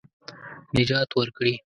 نجات 0.75 1.09
ورکړي. 1.17 1.53